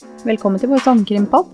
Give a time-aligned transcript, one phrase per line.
[0.00, 1.48] Velkommen til vår sandkrimpod.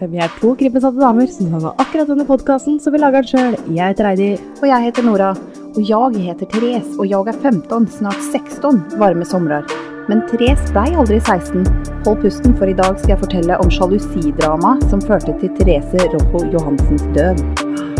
[0.00, 3.54] Vi er to krimbesatte damer som lager akkurat denne podkasten, så vi lager den sjøl.
[3.76, 4.30] Jeg heter Heidi.
[4.58, 5.28] Og jeg heter Nora.
[5.76, 9.70] Og jeg heter Therese, og jeg er 15, snart 16 varme somrer.
[10.10, 11.62] Men Therese blei aldri 16.
[12.08, 16.42] Hold pusten, for i dag skal jeg fortelle om sjalusidrama som førte til Therese Rojo
[16.56, 17.95] Johansens død.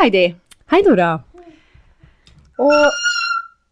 [0.00, 0.34] Heidi.
[0.72, 1.10] Hei, Nora.
[2.60, 2.92] Og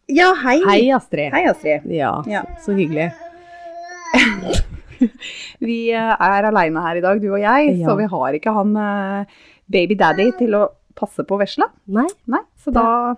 [0.09, 0.57] Ja, hei.
[0.65, 1.31] Hei, Astrid.
[1.33, 1.85] Hei, Astrid.
[1.93, 2.43] Ja, Ja.
[2.65, 3.11] så hyggelig.
[5.59, 7.87] Vi eh, er aleine her i dag, du og jeg, Ja.
[7.87, 9.25] så vi har ikke han eh,
[9.69, 10.63] baby daddy til å
[10.97, 11.69] passe på vesla.
[11.87, 12.07] Nei?
[12.27, 13.15] Nei, så da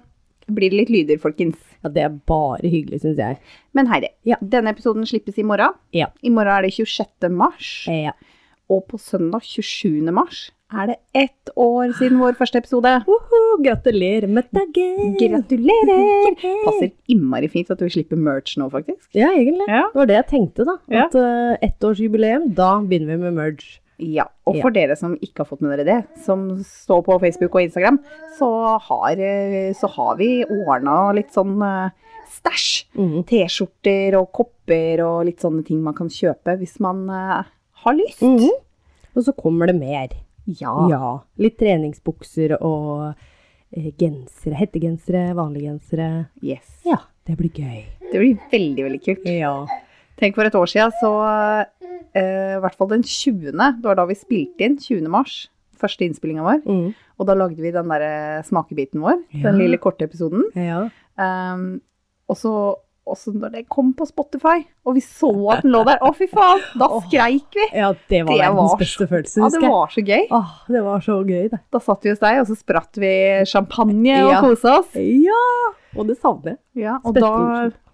[0.52, 1.58] blir det litt lyder, folkens.
[1.84, 3.40] Ja, det er bare hyggelig, syns jeg.
[3.74, 4.36] Men Heidi, Ja.
[4.42, 5.74] denne episoden slippes i morgen.
[5.94, 6.08] Ja.
[6.22, 7.30] I morgen er det 26.
[7.32, 8.12] mars, Ja.
[8.70, 10.12] og på søndag 27.
[10.12, 12.92] mars er det ett år siden vår første episode.
[13.08, 15.16] Woho, gratulerer med dagen!
[15.20, 16.36] Gratulerer!
[16.66, 19.10] Passer innmari fint at vi slipper merch nå, faktisk.
[19.18, 19.68] Ja, egentlig.
[19.68, 19.86] Ja.
[19.92, 20.78] Det var det jeg tenkte, da.
[20.92, 21.06] Ja.
[21.08, 23.80] At uh, ettårsjubileum, da begynner vi med merge.
[24.02, 24.64] Ja, og Ja.
[24.64, 28.00] for dere som ikke har fått med dere det, som står på Facebook og Instagram,
[28.40, 31.92] så har, eh, så har vi ordna litt sånn eh,
[32.32, 32.72] stæsj.
[32.98, 33.20] Mm.
[33.30, 37.44] T-skjorter og kopper og litt sånne ting man kan kjøpe hvis man uh,
[37.84, 38.24] har lyst.
[38.26, 38.50] Mm.
[39.14, 40.18] Og så kommer det mer.
[40.46, 40.74] Ja.
[40.90, 41.12] Ja.
[41.42, 43.14] Litt treningsbukser og
[43.76, 44.56] eh, gensere.
[44.60, 46.10] Hettegensere, vanlige gensere.
[46.44, 46.82] Yes.
[46.88, 46.98] Ja,
[47.28, 47.84] det blir gøy.
[48.12, 49.26] Det blir veldig, veldig kult.
[49.30, 49.54] Ja.
[50.20, 51.12] Tenk for et år siden, så
[52.14, 55.08] eh, i hvert fall den 20., det var da vi spilte inn, 20.
[55.10, 55.48] mars,
[55.82, 56.60] første innspillinga vår.
[56.68, 56.92] Mm.
[57.22, 59.44] Og da lagde vi den der smakebiten vår, Ja.
[59.50, 60.44] den lille korte episoden.
[60.56, 60.88] ja.
[61.22, 61.82] Um,
[62.32, 62.52] og så
[63.08, 66.12] og så når det kom på Spotify, og vi så at den lå der, å
[66.16, 67.66] fy faen, da skreik vi!
[67.74, 69.68] Ja, det var Det verdens var beste følelse, husker jeg.
[69.68, 70.26] Ja, det var så gøy.
[70.38, 71.60] Åh, det var så gøy, det.
[71.74, 73.14] Da satt vi hos deg, og så spratt vi
[73.50, 74.42] champagne og Ja.
[74.46, 74.94] kosa oss.
[74.96, 75.42] Ja!
[75.98, 76.86] Og det savner jeg.
[76.86, 77.32] Ja, og da,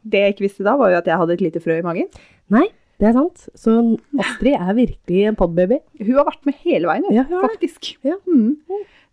[0.05, 2.07] det jeg ikke visste da, var jo at jeg hadde et lite frø i magen.
[2.53, 3.47] Nei, det er sant.
[3.57, 3.73] Så
[4.17, 5.81] Astrid er virkelig en podbaby.
[6.01, 7.91] Hun har vært med hele veien, Ja, hun faktisk.
[8.05, 8.17] Ja.
[8.25, 8.55] Mm.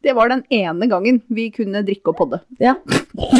[0.05, 2.41] Det var den ene gangen vi kunne drikke og podde.
[2.61, 2.75] Ja.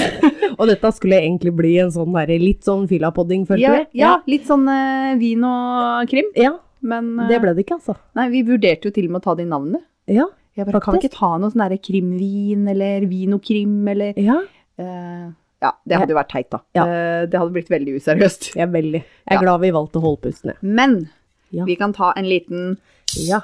[0.59, 4.01] og dette skulle egentlig bli en sånn der, litt sånn fyllapodding, følte Ja, vi.
[4.01, 6.55] ja, litt sånn uh, vin og krim, ja.
[6.85, 7.99] men uh, Det ble det ikke, altså.
[8.17, 9.83] Nei, vi vurderte jo til og med å ta de navnene.
[10.09, 10.29] Ja.
[10.55, 14.37] Jeg bare, kan vi ikke ta noe sånn derre krimvin, eller vinokrim, eller ja.
[14.79, 15.25] eh,
[15.65, 16.59] Ja, det hadde jo vært teit, da.
[16.77, 16.85] Ja.
[16.85, 18.51] Eh, det hadde blitt veldig useriøst.
[18.59, 19.01] Jeg er veldig.
[19.01, 19.41] Jeg er Ja.
[19.41, 20.59] glad vi valgte å holde pusten, jeg.
[20.63, 21.09] Men
[21.55, 21.65] Ja.
[21.65, 22.77] vi kan ta en liten
[23.17, 23.41] Ja.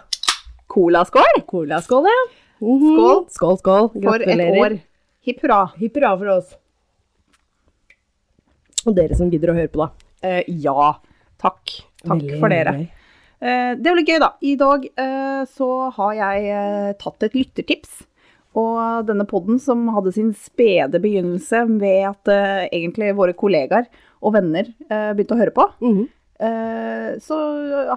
[0.69, 2.20] colaskål Colaskål, ja.
[2.60, 2.97] Mhm.
[2.97, 3.30] Skål.
[3.30, 4.03] Skål, skål.
[4.03, 4.80] for et år.
[5.25, 5.72] Hipp hurra.
[5.78, 6.54] Hipp hurra for oss.
[8.86, 9.91] Og dere som gidder å høre på, da.
[10.25, 10.94] Uh, ja,
[11.41, 11.72] takk.
[12.04, 12.72] Takk Veldig, for dere.
[12.72, 12.88] veldig.
[13.42, 14.30] Eh, det blir gøy, da.
[14.42, 14.86] I dag
[15.48, 18.03] så har jeg tatt et lyttertips.
[18.59, 23.87] Og denne podden som hadde sin spede begynnelse ved at uh, egentlig våre kollegaer
[24.21, 26.06] og venner uh, begynte å høre på, mm -hmm.
[26.43, 27.37] uh, så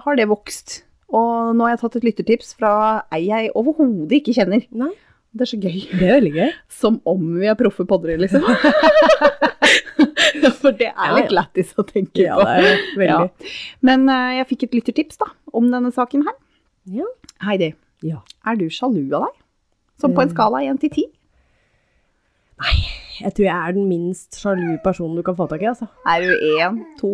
[0.04, 0.84] har det vokst.
[1.08, 4.62] Og nå har jeg tatt et lyttertips fra ei jeg overhodet ikke kjenner.
[4.72, 4.90] Nei,
[5.34, 5.98] Det er så gøy.
[5.98, 6.50] det er veldig gøy.
[6.80, 8.42] Som om vi er proffe poddere, liksom.
[10.62, 11.40] For det er Ja, litt ja.
[11.42, 12.44] lættis å tenke Ja, på.
[12.44, 13.30] det er veldig.
[13.82, 16.34] Men eh, jeg fikk et lyttertips da, om denne saken her.
[16.86, 17.04] Ja.
[17.44, 18.16] Heidi, Ja.
[18.46, 19.32] er du sjalu av deg?
[20.00, 20.34] Sånn på en Eh.
[20.34, 21.04] skala 1 til 10?
[23.20, 25.86] Jeg tror jeg er den minst sjalu personen du kan få tak i, altså.
[26.06, 27.12] Er du 1, 2?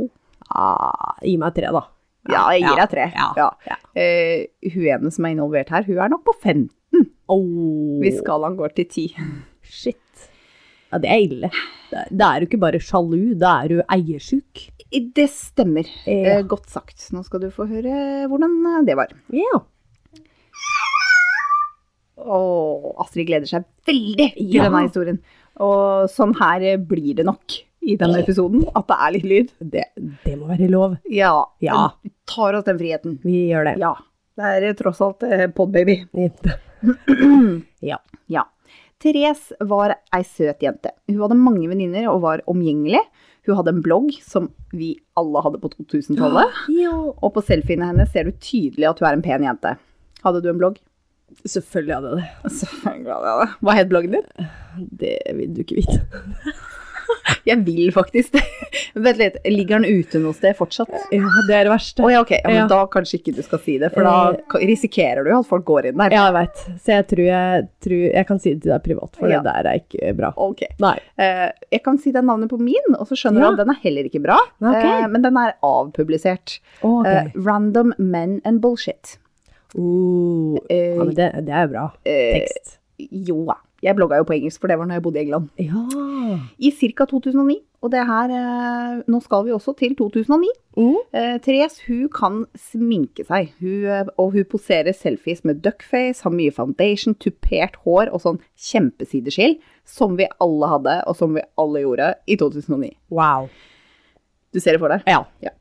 [0.51, 1.83] Ah, gi meg tre, da.
[2.31, 3.07] Ja, jeg gir deg 3.
[3.15, 3.49] Ja.
[3.69, 3.77] ja.
[3.97, 6.69] Uh, hun ene som er involvert her, hun er nok på 15.
[7.31, 9.05] Oh, hvis skalaen går til 10.
[9.63, 10.27] shit.
[10.91, 11.51] Ja, det er ille.
[12.11, 14.65] Da er du ikke bare sjalu, da er du eiersjuk.
[14.91, 15.87] Det stemmer.
[16.03, 16.41] Ja.
[16.41, 17.13] Eh, godt sagt.
[17.15, 19.13] Nå skal du få høre hvordan det var.
[19.31, 19.61] Ja.
[22.25, 24.65] Og Astrid gleder seg veldig til Ja.
[24.69, 25.19] denne historien.
[25.61, 29.53] Og sånn her blir det nok i denne episoden, at det er litt lyd.
[29.61, 29.85] Det,
[30.25, 30.99] det må være lov.
[31.11, 31.91] Ja, Ja.
[32.03, 33.19] vi tar oss den friheten.
[33.25, 33.79] Vi gjør det.
[33.81, 33.95] Ja,
[34.37, 36.05] det er eh, tross alt eh, podbaby.
[37.81, 37.99] Ja.
[38.27, 38.45] Ja.
[39.01, 40.91] Therese var ei søt jente.
[41.09, 43.01] Hun hadde mange venninner og var omgjengelig.
[43.49, 46.53] Hun hadde en blogg som vi alle hadde på 2000-tallet.
[46.77, 46.93] ja.
[46.93, 49.75] Og på selfiene hennes ser du tydelig at hun er en pen jente.
[50.25, 50.77] Hadde du en blogg?
[51.47, 52.53] Selvfølgelig hadde jeg det.
[52.61, 53.49] Selvfølgelig hadde jeg det.
[53.67, 54.51] Hva het bloggen din?
[55.05, 56.03] Det vil du ikke vite.
[57.47, 58.43] Jeg vil faktisk det.
[59.03, 60.91] Vent litt, ligger den ute noe sted fortsatt?
[61.15, 62.03] Ja, det er det verste.
[62.05, 62.31] Oh, ja, ok.
[62.37, 62.67] Ja, men Ja.
[62.71, 64.67] Da kanskje ikke du skal si det, for da Eh.
[64.69, 66.11] risikerer du at folk går inn der.
[66.15, 66.61] Ja, jeg veit.
[66.85, 69.69] Så jeg tror jeg, tror jeg kan si det til deg privat, for det der
[69.73, 70.33] er ikke bra.
[70.37, 70.63] Ok.
[70.83, 70.99] Nei.
[71.19, 73.81] Eh, jeg kan si det navnet på min, og så skjønner du at den er
[73.83, 74.39] heller ikke bra.
[74.61, 75.03] Okay.
[75.03, 76.59] Eh, men den er avpublisert.
[76.83, 77.07] Ok.
[77.07, 79.17] Eh, random Men and Bullshit.
[79.77, 81.89] Uh, Eh, ja, men det, det er bra.
[82.05, 82.79] eh, Tekst.
[82.99, 83.59] jo da.
[83.81, 85.47] Jeg blogga jo på engelsk, for det var når jeg bodde i England.
[85.57, 86.41] Ja.
[86.61, 87.07] I ca.
[87.09, 87.61] 2009.
[87.81, 90.51] Og det her eh, Nå skal vi også til 2009.
[90.77, 90.99] Mm.
[91.17, 96.35] Eh, Therese hun kan sminke seg, hun, eh, og hun poserer selfies med duckface, har
[96.35, 99.57] mye foundation, tupert hår og sånn kjempesideskill,
[99.89, 102.93] som vi alle hadde, og som vi alle gjorde i 2009.
[103.09, 103.49] Wow.
[104.53, 105.09] Du ser det for deg?
[105.09, 105.25] Ja.
[105.41, 105.57] Ja.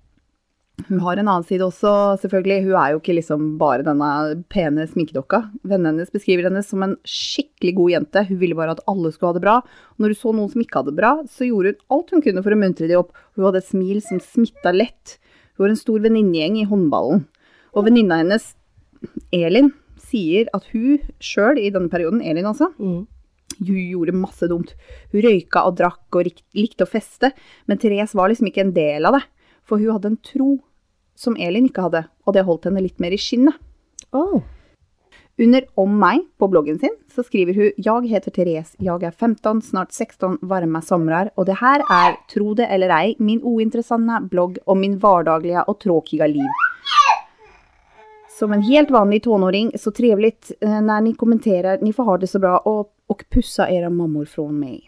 [0.87, 1.91] Hun har en annen side også,
[2.21, 2.63] selvfølgelig.
[2.65, 4.09] Hun er jo ikke liksom bare denne
[4.53, 5.41] pene sminkedokka.
[5.67, 8.23] Vennene hennes beskriver henne som en skikkelig god jente.
[8.29, 9.55] Hun ville bare at alle skulle ha det bra.
[9.99, 12.43] Når hun så noen som ikke hadde det bra, så gjorde hun alt hun kunne
[12.45, 13.11] for å muntre de opp.
[13.35, 15.17] Hun hadde et smil som smitta lett.
[15.57, 17.25] Hun var en stor venninnegjeng i håndballen.
[17.75, 18.53] Og venninna hennes,
[19.35, 23.03] Elin, sier at hun sjøl i denne perioden, Elin altså, Mm.
[23.59, 24.73] hun gjorde masse dumt.
[25.11, 27.33] Hun røyka og drakk og likte å feste,
[27.67, 29.23] men Therese var liksom ikke en del av det.
[29.67, 30.57] For hun hadde en tro
[31.19, 33.59] som Elin ikke hadde, og det holdt henne litt mer i skinnet.
[34.15, 34.39] Oh.
[35.39, 39.61] Under Om meg på bloggen sin så skriver hun Jeg heter Therese, jeg er 15,
[39.63, 44.59] snart 16, varme somrar, og det her er, tro det eller ei, min uinteressante blogg
[44.67, 46.65] om min vardagliga og tråkiga liv.
[48.39, 52.27] Som en helt vanlig tonåring, så trevligt når när ni kommenterer, ni får ha det
[52.27, 54.87] så bra og, og pussa era mammor fra meg.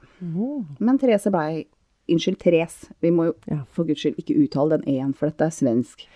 [0.80, 1.66] Men Therese blei
[2.10, 2.90] Unnskyld, Therese.
[3.02, 3.60] Vi må jo Ja.
[3.72, 6.08] for guds skyld ikke uttale den e-en, for dette er svensk.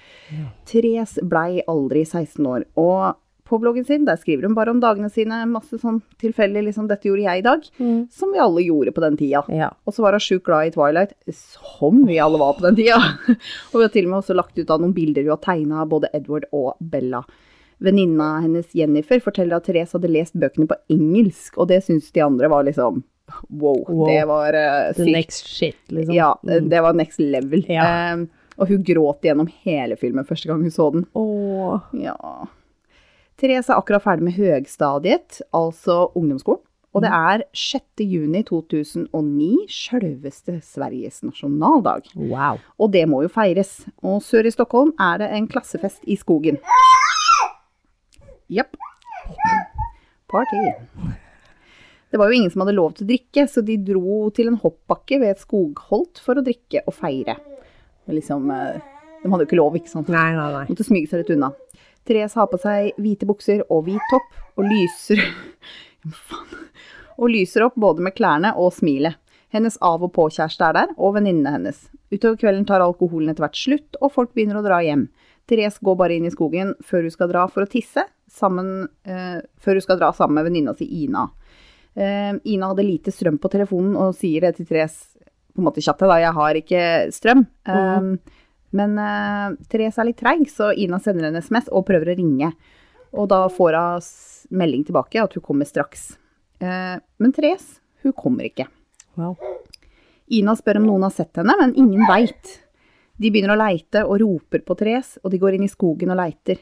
[0.66, 3.16] Therese blei aldri 16 år, og
[3.46, 7.04] på bloggen sin der skriver hun bare om dagene sine, masse sånn tilfeldig liksom 'dette
[7.06, 8.12] gjorde jeg i dag', Mm.
[8.12, 9.44] som vi alle gjorde på den tida.
[9.50, 9.70] Ja.
[9.86, 12.98] Og så var hun sjukt glad i Twilight, som vi alle var på den tida.
[13.72, 15.82] og vi har til og med også lagt ut av noen bilder hun har tegna
[15.82, 17.24] av både Edward og Bella.
[17.80, 22.22] Venninna hennes Jennifer forteller at Therese hadde lest bøkene på engelsk, og det syns de
[22.22, 23.04] andre var liksom
[23.50, 23.84] wow.
[23.88, 24.08] Wow.
[24.08, 26.16] Det var uh, The next shit, liksom.
[26.16, 26.70] Ja, Mm.
[26.70, 27.66] det var next level.
[27.70, 28.14] Ja.
[28.14, 28.28] Um,
[28.58, 31.06] og hun gråt gjennom hele filmen første gang hun så den.
[31.16, 31.80] Åh.
[32.00, 32.16] Ja.
[33.38, 36.62] Therese er akkurat ferdig med høgstadiet, altså ungdomsskolen.
[36.96, 37.84] Og det er 6.
[38.08, 42.06] juni 2009, sjølveste Sveriges nasjonaldag.
[42.16, 42.62] Wow.
[42.80, 43.82] Og det må jo feires.
[44.00, 46.56] Og sør i Stockholm er det en klassefest i skogen.
[48.48, 48.78] Jepp.
[50.32, 50.64] Party.
[52.16, 54.56] Det var jo ingen som hadde lov til å drikke, så de dro til en
[54.62, 57.34] hoppbakke ved et skogholt for å drikke og feire.
[58.08, 58.78] Liksom, eh,
[59.20, 60.08] de hadde jo ikke lov, ikke sant?
[60.08, 60.62] Nei, nei, nei.
[60.70, 61.50] Måtte smyge seg litt unna.
[62.08, 65.20] Therese har på seg hvite bukser og hvit topp, og lyser.
[67.20, 69.20] Og lyser opp både med klærne og smilet.
[69.52, 71.90] Hennes av- og påkjæreste er der, og venninnene hennes.
[72.12, 75.10] Utover kvelden tar alkoholen etter hvert slutt, og folk begynner å dra hjem.
[75.52, 79.44] Therese går bare inn i skogen før hun skal dra for å tisse, sammen, eh,
[79.60, 81.28] før hun skal dra sammen med venninna si Ina.
[81.96, 85.16] Eh, Ina hadde lite strøm på telefonen og sier det til Therese
[85.56, 86.82] på en måte kjapt, da, jeg har ikke
[87.16, 87.46] strøm.
[87.72, 88.10] Eh,
[88.76, 92.52] men eh, Therese er litt treig, så Ina sender en SMS og prøver å ringe.
[93.16, 96.18] Og da får hun melding tilbake at hun kommer straks.
[96.60, 98.68] Eh, men Therese, hun kommer ikke.
[99.16, 99.38] Wow.
[100.36, 102.58] Ina spør om noen har sett henne, men ingen veit.
[103.16, 106.20] De begynner å leite og roper på Therese, og de går inn i skogen og
[106.20, 106.60] leiter.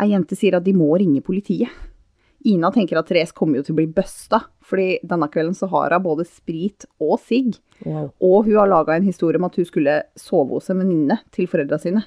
[0.00, 1.68] Ei jente sier at de må ringe politiet.
[2.44, 5.94] Ina tenker at Therese kommer jo til å bli busta, fordi denne kvelden så har
[5.96, 7.56] hun både sprit og sigg.
[7.86, 8.10] wow.
[8.20, 11.48] Og hun har laga en historie om at hun skulle sove hos en venninne til
[11.48, 12.04] foreldra sine.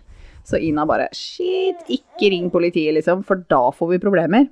[0.48, 4.48] Så Ina bare shit, ikke ring politiet, liksom, for da får vi problemer.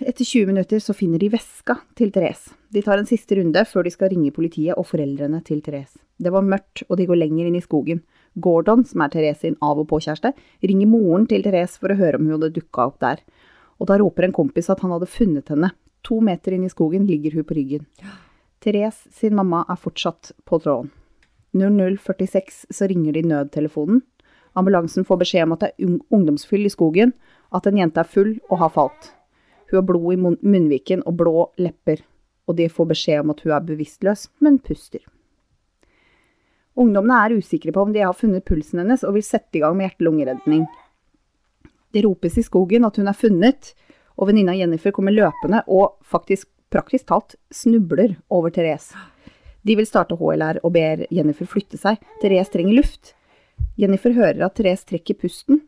[0.00, 2.54] Etter 20 minutter så finner de veska til Therese.
[2.72, 6.00] De tar en siste runde før de skal ringe politiet og foreldrene til Therese.
[6.18, 8.00] Det var mørkt, og de går lenger inn i skogen.
[8.40, 10.32] Gordon, som er Therese sin av- og påkjæreste,
[10.64, 13.22] ringer moren til Therese for å høre om hun hadde dukka opp der.
[13.78, 15.70] Og da roper en kompis at han hadde funnet henne.
[16.06, 17.86] To meter inn i skogen ligger hun på ryggen.
[18.62, 20.90] Therese sin mamma er fortsatt på tråden.
[21.54, 24.02] 0046 så ringer de nødtelefonen.
[24.58, 27.12] Ambulansen får beskjed om at det er ung- ungdomsfyll i skogen,
[27.54, 29.12] at en jente er full og har falt.
[29.70, 32.02] Hun har blod i munnviken og blå lepper,
[32.48, 35.04] og de får beskjed om at hun er bevisstløs, men puster.
[36.78, 39.76] Ungdommene er usikre på om de har funnet pulsen hennes og vil sette i gang
[39.76, 40.66] med hjerte-lungeredning.
[41.94, 43.72] Det ropes i skogen at hun er funnet,
[44.18, 48.96] og venninna Jennifer kommer løpende og faktisk praktisk talt snubler over Therese.
[49.64, 52.00] De vil starte HLR og ber Jennifer flytte seg.
[52.22, 53.14] Therese trenger luft.
[53.78, 55.62] Jennifer hører at Therese trekker pusten.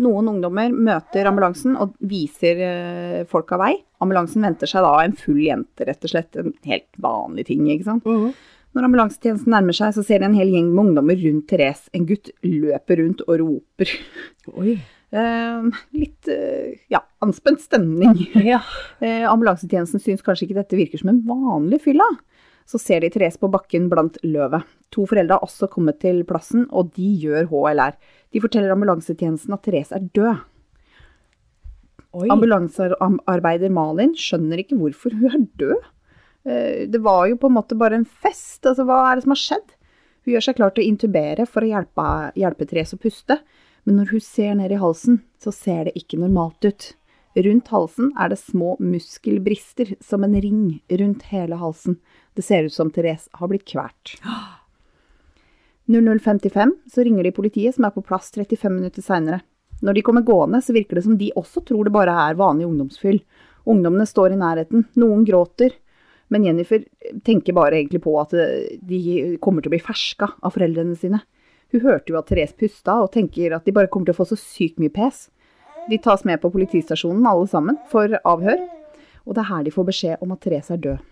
[0.00, 3.74] Noen ungdommer møter ambulansen og viser eh, folka vei.
[4.00, 6.38] Ambulansen venter seg da en full jente, rett og slett.
[6.40, 8.08] En helt vanlig ting, ikke sant.
[8.08, 8.32] Mhm.
[8.76, 11.90] Når ambulansetjenesten nærmer seg, så ser de en hel gjeng med ungdommer rundt Therese.
[11.96, 13.94] En gutt løper rundt og roper.
[14.54, 14.76] Oi.
[15.10, 16.28] Eh, litt
[16.92, 18.14] ja, anspent stemning.
[18.52, 18.60] Ja.
[19.02, 22.06] Eh, ambulansetjenesten syns kanskje ikke dette virker som en vanlig fylla.
[22.70, 24.62] Så ser de Therese på bakken blant løvet.
[24.94, 27.98] To foreldre har også kommet til plassen, og de gjør HLR.
[28.30, 30.46] De forteller ambulansetjenesten at Therese er død.
[32.30, 35.90] Ambulansearbeider Malin skjønner ikke hvorfor hun er død.
[36.44, 38.64] Eh, Det var jo på en måte bare en fest.
[38.66, 39.74] Altså, hva er det som har skjedd?
[40.24, 42.06] Hun gjør seg klar til å intubere for å hjelpe,
[42.36, 43.40] hjelpe Therese å puste,
[43.84, 46.92] men når hun ser ned i halsen, så ser det ikke normalt ut.
[47.36, 51.96] Rundt halsen er det små muskelbrister som en ring rundt hele halsen.
[52.34, 54.16] Det ser ut som Therese har blitt kvært.
[55.90, 59.40] 0055 så ringer de politiet, som er på plass 35 minutter seinere.
[59.80, 62.66] Når de kommer gående, så virker det som de også tror det bare er vanlig
[62.68, 63.22] ungdomsfyll.
[63.70, 65.72] Ungdommene står i nærheten, noen gråter,
[66.30, 66.84] men Jennifer
[67.26, 71.22] tenker bare egentlig på at eh, de kommer til å bli ferska av foreldrene sine.
[71.74, 74.28] Hun hørte jo at Therese pusta, og tenker at de bare kommer til å få
[74.32, 75.28] så sykt mye pes.
[75.90, 78.62] De tas med på politistasjonen alle sammen for avhør,
[79.26, 81.06] og det er her de får beskjed om at Therese er død.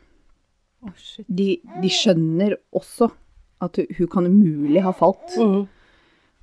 [1.26, 1.48] De,
[1.82, 3.10] de skjønner også
[3.64, 5.34] at hun kan umulig ha falt.
[5.34, 5.66] Mm.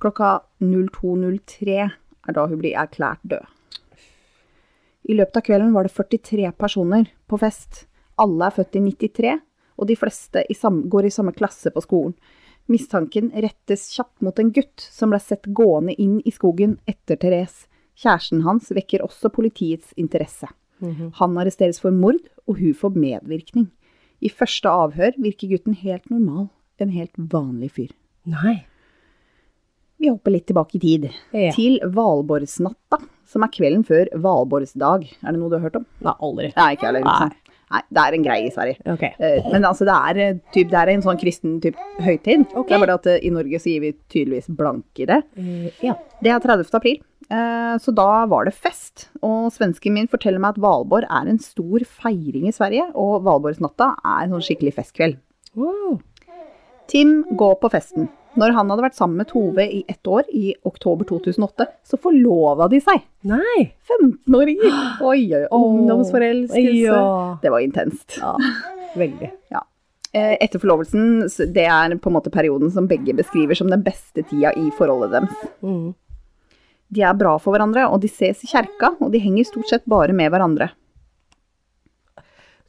[0.04, 3.44] Klokka 02.03 er da hun blir erklært død.
[5.06, 7.86] I løpet av kvelden var det 43 personer på fest.
[8.18, 9.40] Alle er født i 93,
[9.78, 12.14] og de fleste i sam går i samme klasse på skolen.
[12.68, 17.66] Mistanken rettes kjapt mot en gutt som ble sett gående inn i skogen etter Therese.
[17.96, 20.48] Kjæresten hans vekker også politiets interesse.
[20.80, 21.12] Mhm.
[21.20, 22.18] Han arresteres for mord,
[22.48, 23.70] og hun får medvirkning.
[24.20, 26.48] I første avhør virker gutten helt normal,
[26.80, 27.92] en helt vanlig fyr.
[28.26, 28.64] Nei.
[30.00, 31.52] Vi hopper litt tilbake i tid, Ja.
[31.52, 35.06] til Valborgsnatta, som er kvelden før Valborgsdag.
[35.24, 35.86] Er det noe du har hørt om?
[36.02, 36.52] Nei, aldri.
[36.56, 37.04] Nei, ikke heller.
[37.04, 37.30] Nei.
[37.72, 37.80] Nei.
[37.90, 38.78] Det er en greie i Sverige.
[38.94, 39.12] Okay.
[39.18, 42.46] Eh, Men altså, det er, eh, typ, det er en sånn kristen typ høytid.
[42.52, 42.68] Okay.
[42.68, 45.20] Det er bare at eh, i Norge så gir vi tydeligvis blank i det.
[45.82, 45.96] Ja.
[46.22, 46.70] Det er 30.
[46.78, 47.00] april,
[47.82, 49.08] så da var det fest.
[49.26, 53.96] Og svensken min forteller meg at Valborg er en stor feiring i Sverige, og Valborgsnatta
[53.98, 55.18] er en sånn skikkelig festkveld.
[55.58, 55.98] Wow.
[56.86, 58.06] Tim går på festen.
[58.36, 62.68] Når han hadde vært sammen med Tove i ett år, i oktober 2008, så forlova
[62.72, 63.04] de seg.
[63.28, 63.70] Nei.
[63.88, 64.74] 15-åringer!
[65.10, 66.82] Oi, oi, ungdomsforelskelse.
[66.84, 67.38] Ja.
[67.42, 68.18] Det var intenst.
[68.20, 68.36] ja.
[68.96, 69.30] Veldig.
[69.52, 69.60] Ja.
[70.16, 74.54] Etter forlovelsen, det er på en måte perioden som begge beskriver som den beste tida
[74.56, 75.42] i forholdet deres.
[75.60, 75.90] Mm.
[76.96, 79.84] De er bra for hverandre, og de ses i kjerka, og de henger stort sett
[79.90, 80.70] bare med hverandre.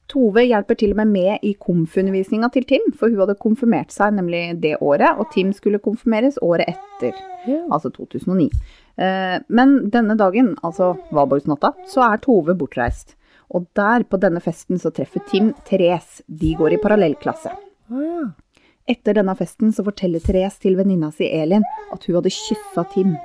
[0.07, 4.13] Tove hjelper til og med med i komfundervisninga til Tim, for hun hadde konfirmert seg
[4.15, 7.13] nemlig det året, og Tim skulle konfirmeres året etter,
[7.71, 8.47] altså 2009.
[8.97, 13.15] Eh, Men denne dagen, altså Valborgsnatta, så er Tove bortreist.
[13.51, 16.23] Og der, på denne festen, så treffer Tim Therese.
[16.27, 17.51] De går i parallellklasse.
[18.87, 23.15] Etter denne festen så forteller Therese til venninna si Elin at hun hadde kyssa Tim.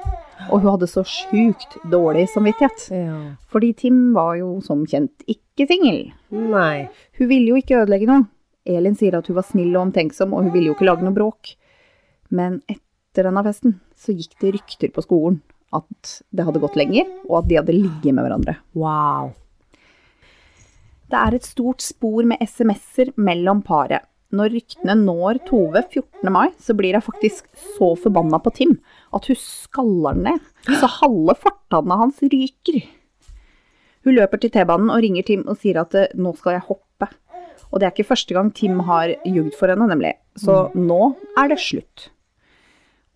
[0.51, 2.89] Og hun hadde så sjukt dårlig samvittighet.
[2.91, 3.19] ja.
[3.53, 6.13] Fordi Tim var jo som kjent ikke singel.
[7.19, 8.27] Hun ville jo ikke ødelegge noe.
[8.65, 11.17] Elin sier at hun var snill og omtenksom, og hun ville jo ikke lage noe
[11.17, 11.55] bråk.
[12.31, 17.09] Men etter denne festen så gikk det rykter på skolen at det hadde gått lenger,
[17.29, 18.57] og at de hadde ligget med hverandre.
[18.77, 19.33] Wow.
[21.13, 24.05] Det er et stort spor med SMS-er mellom paret.
[24.33, 26.31] Når ryktene når Tove 14.
[26.33, 28.79] mai, så blir hun faktisk så forbanna på Tim
[29.12, 30.41] at hun skaller ned,
[30.81, 32.79] så halve fortanna hans ryker.
[34.07, 37.11] Hun løper til T-banen og ringer Tim og sier at eh, nå skal jeg hoppe.
[37.73, 40.15] Og det er ikke første gang Tim har ljugd for henne, nemlig.
[40.41, 42.09] Så nå er det slutt.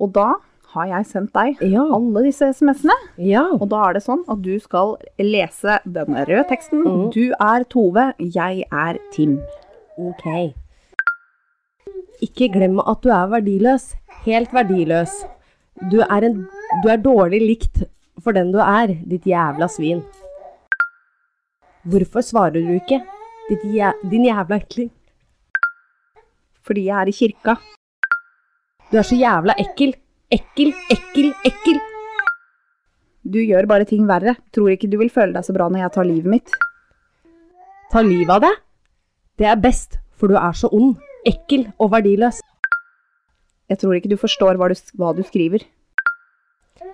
[0.00, 0.34] Og da
[0.76, 1.82] har jeg sendt deg Ja.
[1.96, 2.94] alle disse SMS-ene.
[3.16, 3.46] Ja.
[3.56, 6.84] Og da er det sånn at du skal lese den røde teksten.
[6.84, 7.02] Mm.
[7.16, 9.38] Du er Tove, jeg er Tim.
[9.96, 10.52] Ok.
[12.24, 13.90] Ikke glem at du er verdiløs.
[14.24, 15.12] Helt verdiløs.
[15.92, 16.46] Du er, en,
[16.82, 17.82] du er dårlig likt
[18.24, 20.00] for den du er, ditt jævla svin.
[21.86, 23.02] Hvorfor svarer du ikke,
[23.50, 24.90] ditt jæ din jævla ekling?
[26.66, 27.54] Fordi jeg er i kirka.
[28.90, 29.94] Du er så jævla ekkel.
[30.32, 31.76] Ekkel, ekkel, ekkel.
[33.22, 34.34] Du gjør bare ting verre.
[34.54, 36.56] Tror ikke du vil føle deg så bra når jeg tar livet mitt.
[37.92, 38.56] Ta livet av deg.
[39.38, 40.96] Det er best, for du er så ond,
[41.26, 42.40] ekkel og verdiløs.
[43.66, 45.64] Jeg tror ikke du forstår hva du, hva du skriver.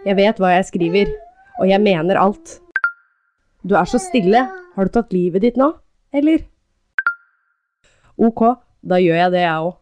[0.06, 1.12] Jeg vet hva jeg skriver,
[1.60, 2.58] og jeg mener alt.
[3.62, 4.46] Du er så stille.
[4.72, 5.68] Har du tatt livet ditt nå,
[6.16, 6.46] eller?
[8.16, 8.40] Ok,
[8.80, 9.74] da gjør jeg det, jeg òg.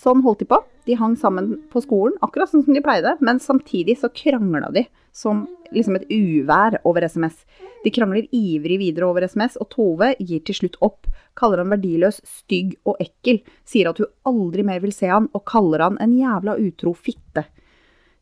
[0.00, 0.58] Sånn holdt de på.
[0.84, 4.84] De hang sammen på skolen, akkurat sånn som de pleide, men samtidig så krangla de
[5.14, 7.44] som liksom et uvær over SMS.
[7.84, 11.08] De krangler ivrig videre over SMS, og Tove gir til slutt opp.
[11.38, 13.40] Kaller han verdiløs, stygg og ekkel.
[13.68, 17.46] Sier at hun aldri mer vil se han, og kaller han en jævla utro fitte.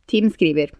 [0.07, 0.73] Tim skriver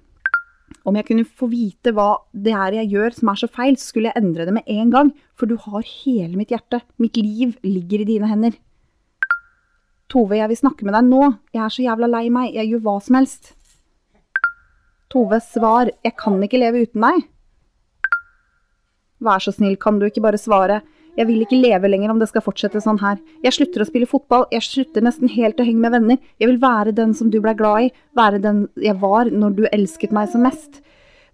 [0.84, 3.92] om jeg kunne få vite hva det er jeg gjør som er så feil, så
[3.92, 6.82] skulle jeg endre det med en gang, for du har hele mitt hjerte.
[7.00, 8.58] Mitt liv ligger i dine hender.
[10.13, 11.27] Tove, jeg vil snakke med deg nå.
[11.55, 12.53] Jeg er så jævla lei meg.
[12.53, 13.53] Jeg gjør hva som helst.
[15.10, 15.89] Tove, svar.
[16.05, 17.24] Jeg kan ikke leve uten deg.
[19.24, 20.84] Vær så snill, kan du ikke bare svare?
[21.17, 23.20] Jeg vil ikke leve lenger om det skal fortsette sånn her.
[23.46, 26.17] Jeg slutter å spille fotball, jeg slutter nesten helt å henge med venner.
[26.41, 29.63] Jeg vil være den som du ble glad i, være den jeg var når du
[29.70, 30.82] elsket meg som mest.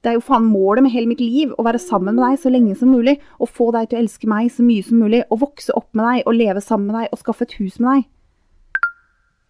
[0.04, 2.52] Det er jo faen målet med hele mitt liv, å være sammen med deg så
[2.52, 5.42] lenge som mulig, og få deg til å elske meg så mye som mulig, og
[5.48, 8.08] vokse opp med deg, og leve sammen med deg, og skaffe et hus med deg.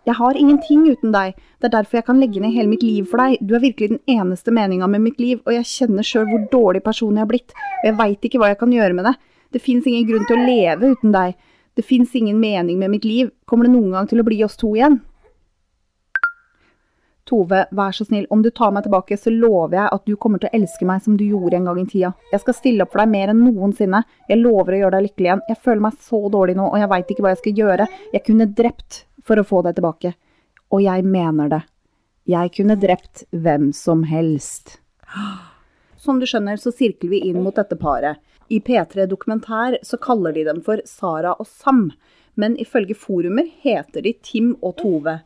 [0.08, 3.10] Jeg har ingenting uten deg, det er derfor jeg kan legge ned hele mitt liv
[3.10, 6.30] for deg, du er virkelig den eneste meninga med mitt liv, og jeg kjenner sjøl
[6.30, 9.10] hvor dårlig person jeg har blitt, og jeg veit ikke hva jeg kan gjøre med
[9.10, 9.16] det.
[9.52, 11.36] Det fins ingen grunn til å leve uten deg.
[11.76, 13.32] Det fins ingen mening med mitt liv.
[13.50, 15.00] Kommer det noen gang til å bli oss to igjen?
[17.30, 20.42] Tove, vær så snill, om du tar meg tilbake, så lover jeg at du kommer
[20.42, 22.14] til å elske meg som du gjorde en gang i tida.
[22.32, 24.02] Jeg skal stille opp for deg mer enn noensinne.
[24.32, 25.46] Jeg lover å gjøre deg lykkelig igjen.
[25.52, 27.88] Jeg føler meg så dårlig nå, og jeg veit ikke hva jeg skal gjøre.
[28.16, 30.16] Jeg kunne drept for å få deg tilbake.
[30.74, 31.62] Og jeg mener det.
[32.30, 34.80] Jeg kunne drept hvem som helst.
[35.98, 38.20] Som du skjønner, så sirkler vi inn mot dette paret.
[38.50, 41.90] I P3 Dokumentær så kaller de dem for Sara og Sam,
[42.40, 45.20] men ifølge forumer heter de Tim og Tove.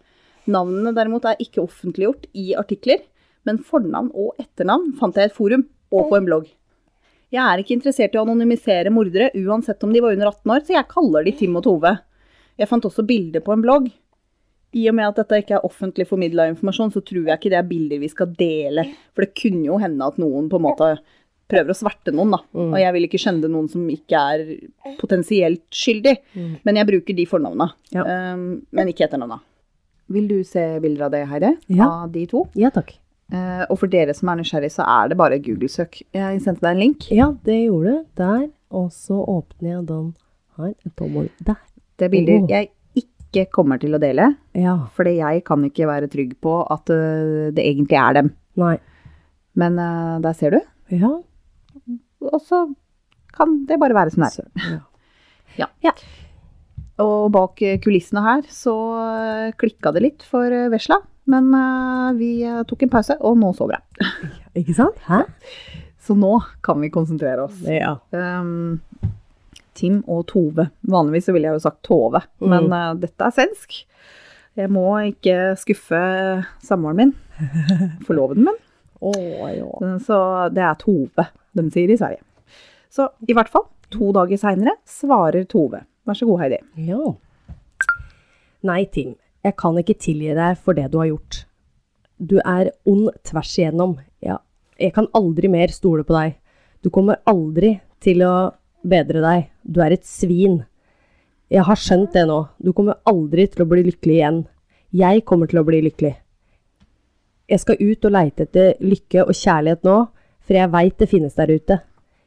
[0.44, 3.00] Navnene derimot er ikke offentliggjort i artikler,
[3.48, 6.50] men fornavn og etternavn fant jeg i et forum og på en blogg.
[7.34, 10.66] Jeg er ikke interessert i å anonymisere mordere, uansett om de var under 18 år,
[10.66, 11.96] så jeg kaller de Tim og Tove.
[12.60, 13.90] Jeg fant også bilder på en blogg.
[14.74, 17.60] I og med at dette ikke er offentlig formidla informasjon, så tror jeg ikke det
[17.60, 18.88] er bilder vi skal dele.
[19.14, 20.88] For det kunne jo hende at noen på en måte
[21.54, 22.40] prøver å sverte noen, da.
[22.58, 24.44] Og jeg vil ikke skjende noen som ikke er
[24.98, 26.16] potensielt skyldig.
[26.66, 28.06] Men jeg bruker de fornavna, Ja.
[28.34, 29.38] um, men ikke etternavna.
[30.10, 31.52] Vil du se bilder av det, Heidi?
[31.78, 31.90] Ja.
[32.04, 32.48] Av de to?
[32.60, 32.96] Ja takk.
[33.34, 36.02] Uh, og for dere som er nysgjerrig, så er det bare Google-søk.
[36.14, 37.06] Jeg sendte deg en link.
[37.14, 38.04] Ja, det gjorde du.
[38.20, 38.50] Der.
[38.74, 40.10] Og så åpner jeg den
[40.58, 40.74] her.
[40.86, 41.62] Et tommel der.
[42.00, 42.70] Det er bilder jeg
[43.00, 44.76] ikke kommer til å dele, Ja.
[44.94, 48.34] fordi jeg kan ikke være trygg på at eh, det egentlig er dem.
[48.62, 48.76] Nei.
[49.58, 50.60] Men uh, der ser du.
[50.94, 51.10] Ja.
[52.24, 52.64] Og så
[53.34, 54.78] kan det bare være sånn det er.
[54.78, 54.78] Så,
[55.86, 55.94] ja.
[57.04, 61.00] Og bak kulissene her så eh, klikka det litt for vesla.
[61.30, 61.54] Men
[62.20, 64.10] vi tok en pause, og nå sover jeg.
[64.60, 64.98] Ikke sant?
[65.08, 65.22] Hæ?
[66.04, 66.34] Så nå
[66.66, 67.62] kan vi konsentrere oss.
[67.64, 67.94] Ja.
[68.12, 68.82] Um,
[69.76, 70.68] Tim og Tove.
[70.90, 72.50] Vanligvis ville jeg jo sagt Tove, Mm.
[72.50, 73.80] men uh, dette er svensk.
[74.56, 76.00] Jeg må ikke skuffe
[76.62, 77.14] samboeren min,
[78.06, 78.60] forloveden min.
[79.02, 79.16] Oh,
[79.50, 79.66] ja.
[79.82, 80.18] Eh, Så
[80.54, 81.26] det er Tove
[81.58, 82.22] de sier i Sverige.
[82.94, 85.82] Så i hvert fall, to dager seinere svarer Tove.
[86.06, 86.60] Vær så god, Heidi.
[86.88, 87.00] Ja.
[88.64, 89.16] Nei, Tim.
[89.44, 91.42] Jeg kan ikke tilgi deg for det du har gjort.
[92.24, 93.98] Du er ond tvers igjennom.
[94.24, 94.38] Ja.
[94.80, 96.38] Jeg kan aldri mer stole på deg.
[96.84, 98.34] Du kommer aldri til å
[98.84, 99.50] bedre deg.
[99.64, 100.62] Du er et svin.
[101.54, 102.40] Jeg har skjønt det nå.
[102.60, 104.44] Du kommer aldri til å bli lykkelig igjen.
[104.94, 106.14] Jeg kommer til å bli lykkelig.
[107.50, 109.98] Jeg skal ut og leite etter lykke og kjærlighet nå,
[110.44, 111.80] for jeg veit det finnes der ute.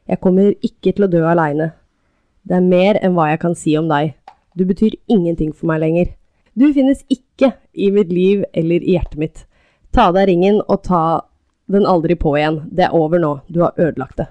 [0.07, 1.71] Jeg kommer ikke til å dø aleine.
[2.47, 4.13] Det er mer enn hva jeg kan si om deg.
[4.55, 6.13] Du betyr ingenting for meg lenger.
[6.57, 9.43] Du finnes ikke i mitt liv eller i hjertet mitt.
[9.93, 11.03] Ta av deg ringen og ta
[11.67, 12.63] den aldri på igjen.
[12.71, 13.33] Det er over nå.
[13.51, 14.29] Du har ødelagt det.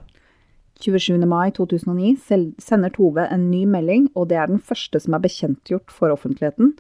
[0.81, 1.25] 27.
[1.27, 2.17] mai 2009
[2.61, 6.75] sender Tove en ny melding, og det er den første som er bekjentgjort for offentligheten,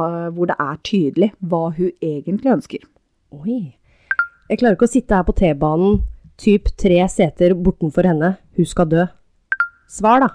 [0.00, 2.86] eh, hvor det er tydelig hva hun egentlig ønsker.
[3.32, 3.76] Oi.
[4.50, 6.02] Jeg klarer ikke å sitte her på T-banen,
[6.38, 8.36] typ tre seter bortenfor henne.
[8.56, 9.06] Hun skal dø.
[9.88, 10.28] Svar, da.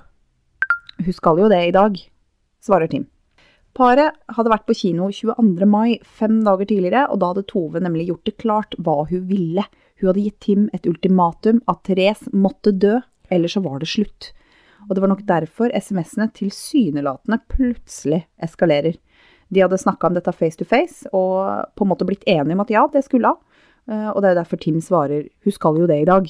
[1.03, 1.97] Hun skal jo det i dag,
[2.63, 3.07] svarer Tim.
[3.77, 5.67] Paret hadde vært på kino 22.
[5.69, 9.65] mai, fem dager tidligere, og da hadde Tove nemlig gjort det klart hva hun ville.
[10.01, 12.95] Hun hadde gitt Tim et ultimatum at Therese måtte dø,
[13.29, 14.31] eller så var det slutt.
[14.87, 18.97] Og det var nok derfor SMS-ene tilsynelatende plutselig eskalerer.
[19.53, 22.65] De hadde snakka om dette face to face, og på en måte blitt enige om
[22.65, 23.43] at ja, det skulle hun.
[23.87, 26.25] Eh, Og det er derfor Tim svarer hun skal jo det i dag.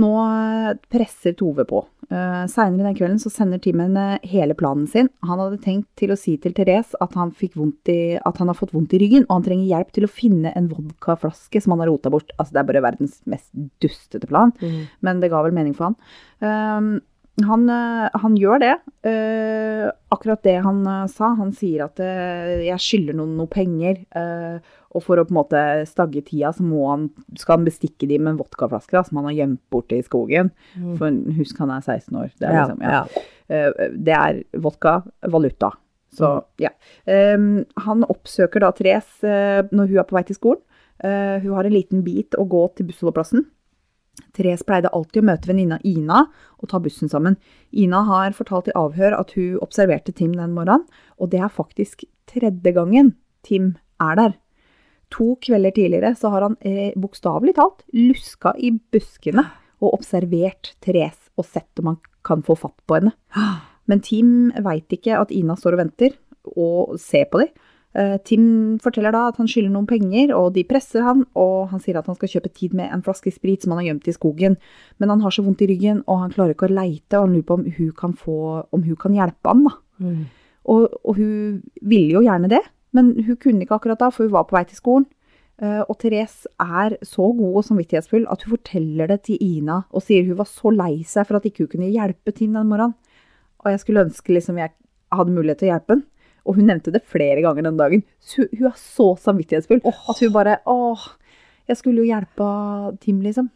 [0.00, 1.82] Nå eh, presser Tove på.
[2.12, 3.96] Uh, Seinere den kvelden så sender timen
[4.28, 5.08] hele planen sin.
[5.24, 8.50] Han hadde tenkt til å si til Therese at han, fikk vondt i, at han
[8.52, 11.72] har fått vondt i ryggen, og han trenger hjelp til å finne en vodkaflaske som
[11.74, 12.34] han har rota bort.
[12.36, 13.48] Altså, det er bare verdens mest
[13.84, 14.52] dustete plan,
[15.00, 15.96] men det ga vel mening for han.
[16.44, 16.92] Um,
[17.40, 18.72] han, eh, han gjør det.
[19.08, 21.32] Eh, akkurat det han eh, sa.
[21.38, 24.02] Han sier at eh, jeg skylder noen noe penger.
[24.18, 24.58] eh,
[24.92, 27.06] og for å på en måte stagge tida, så må han,
[27.40, 30.50] skal han bestikke de med en vodkaflaske da, som han har gjemt borte i skogen.
[31.00, 32.28] For husk, han er 16 år.
[32.36, 33.00] Det er, liksom, ja.
[33.48, 34.98] Eh, det er vodka,
[35.32, 35.72] valuta.
[36.12, 36.68] Så ja.
[37.08, 39.32] Um, han oppsøker da Therese
[39.72, 40.60] når hun er på vei til skolen.
[41.00, 43.46] Hun har en liten bit å gå til bussholdeplassen.
[44.36, 46.26] Therese pleide alltid å møte venninna Ina
[46.60, 47.38] og ta bussen sammen.
[47.72, 50.86] Ina har fortalt i avhør at hun observerte Tim den morgenen,
[51.20, 53.14] og det er faktisk tredje gangen
[53.46, 54.38] Tim er der.
[55.12, 59.44] To kvelder tidligere så har han eh, bokstavelig talt luska i buskene
[59.82, 63.12] og observert Therese og sett om han kan få fatt på henne.
[63.90, 66.16] Men Tim veit ikke at Ina står og venter,
[66.56, 67.50] og ser på dem.
[67.92, 68.44] Eh, Tim
[68.82, 72.08] forteller da at han skylder noen penger, og de presser han, og han sier at
[72.08, 74.58] han skal kjøpe tid med en flaske sprit som han har gjemt i skogen.
[75.02, 77.34] Men han har så vondt i ryggen, og han klarer ikke å leite, og han
[77.36, 78.36] lurer på om hun kan, få,
[78.72, 79.66] om hun kan hjelpe han.
[79.68, 79.74] da.
[80.02, 80.22] Mm.
[80.72, 81.34] Og, og hun
[81.82, 82.62] ville jo gjerne det,
[82.96, 85.08] men hun kunne ikke akkurat da, for hun var på vei til skolen.
[85.62, 90.02] Eh, og Therese er så god og samvittighetsfull at hun forteller det til Ina og
[90.02, 92.96] sier hun var så lei seg for at ikke hun kunne hjelpe Tim den morgenen.
[93.62, 94.72] Og jeg skulle ønske liksom jeg
[95.12, 96.02] hadde mulighet til å hjelpe han.
[96.46, 98.04] Og hun nevnte det flere ganger den dagen.
[98.18, 101.08] Så hun, er så samvittighetsfull at hun bare Åh,
[101.70, 102.46] jeg skulle jo hjelpe
[103.02, 103.50] Tim, liksom.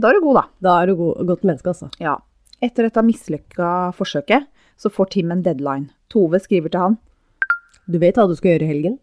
[0.00, 0.44] Da er du god, da.
[0.64, 1.90] Da er du god, godt menneske, altså.
[2.02, 2.16] Ja.
[2.64, 4.48] Etter dette mislykka forsøket,
[4.80, 5.92] så får Tim en deadline.
[6.10, 6.96] Tove skriver til han.
[7.84, 8.98] Du vet hva du skal gjøre i helgen?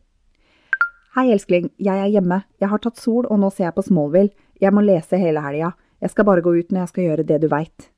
[1.15, 1.70] Hei, elskling.
[1.78, 2.41] Jeg er hjemme.
[2.63, 4.34] Jeg har tatt sol, og nå ser jeg på Smallville.
[4.63, 5.74] Jeg må lese hele helga.
[6.02, 7.90] Jeg skal bare gå ut når jeg skal gjøre det du veit.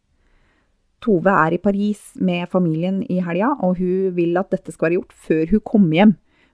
[1.03, 4.99] Tove er i Paris med familien i helga, og hun vil at dette skal være
[5.01, 6.13] gjort før hun kommer hjem.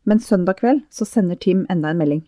[0.09, 2.23] Men søndag kveld så sender Tim enda en melding.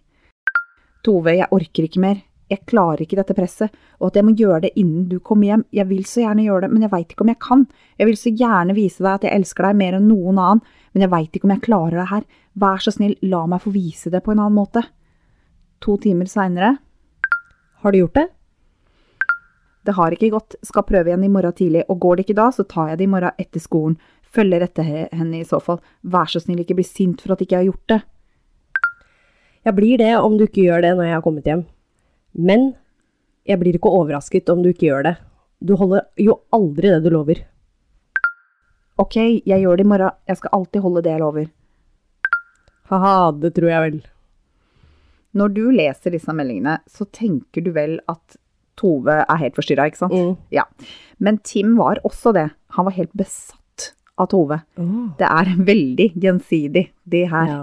[1.01, 2.19] Tove, jeg orker ikke mer.
[2.51, 5.63] Jeg klarer ikke dette presset, og at jeg må gjøre det innen du kommer hjem.
[5.71, 7.63] Jeg vil så gjerne gjøre det, men jeg veit ikke om jeg kan.
[7.97, 11.05] Jeg vil så gjerne vise deg at jeg elsker deg mer enn noen annen, men
[11.05, 12.27] jeg veit ikke om jeg klarer det her.
[12.59, 14.83] Vær så snill, la meg få vise det på en annen måte.
[15.81, 16.75] To timer seinere.
[17.81, 18.27] Har du gjort det?
[19.85, 22.49] Det har ikke gått, skal prøve igjen i morgen tidlig, og går det ikke da,
[22.53, 23.97] så tar jeg det i morgen etter skolen.
[24.31, 25.81] Følger etter henne i så fall.
[26.07, 27.99] Vær så snill, ikke bli sint for at ikke jeg har gjort det.
[29.65, 31.65] Jeg blir det om du ikke gjør det når jeg har kommet hjem.
[32.37, 32.71] Men
[33.49, 35.15] jeg blir ikke overrasket om du ikke gjør det.
[35.61, 37.43] Du holder jo aldri det du lover.
[39.01, 41.49] Ok, jeg gjør det i morgen, jeg skal alltid holde det jeg lover.
[42.91, 43.99] Haha, det tror jeg vel.
[45.37, 48.37] Når du leser disse meldingene, så tenker du vel at
[48.81, 50.17] Tove er helt forstyrra, ikke sant?
[50.17, 50.35] Mm.
[50.53, 50.65] Ja.
[51.21, 52.49] Men Tim var også det.
[52.77, 54.61] Han var helt besatt av Tove.
[55.19, 57.53] Det er veldig gjensidig, det her.
[57.53, 57.61] Ja.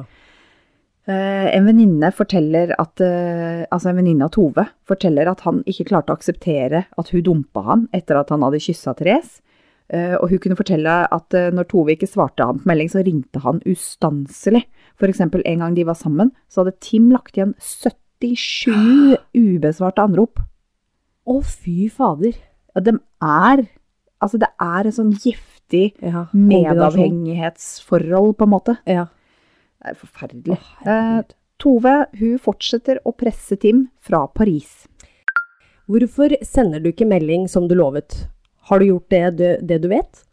[1.09, 5.87] Uh, en venninne forteller at uh, Altså, en venninne av Tove forteller at han ikke
[5.89, 9.41] klarte å akseptere at hun dumpa han etter at han hadde kyssa Therese.
[9.89, 13.63] Uh, og hun kunne fortelle at når Tove ikke svarte på melding, så ringte han
[13.65, 14.67] ustanselig.
[15.09, 20.43] Eksempel en gang de var sammen, så hadde Tim lagt igjen 77 ubesvarte anrop.
[21.29, 22.39] Å, fy fader.
[22.75, 23.67] Ja, de er
[24.19, 28.75] Altså, det er en sånn giftig Ja, medavhengighetsforhold, på en måte.
[28.89, 29.05] Ja.
[29.79, 30.57] Det er forferdelig.
[30.59, 30.89] Å.
[30.91, 31.21] Eh,
[31.59, 34.87] Tove hun fortsetter å presse Tim fra Paris.
[35.91, 38.29] Hvorfor sender du ikke melding som du lovet?
[38.69, 40.25] Har du gjort det du, det du vet?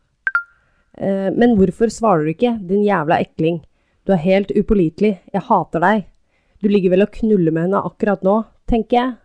[0.98, 3.62] Eh, men hvorfor svarer du ikke, din jævla ekling?
[4.06, 5.16] Du er helt upålitelig.
[5.34, 6.06] Jeg hater deg.
[6.62, 9.16] Du ligger vel og knuller med henne akkurat nå, tenker jeg.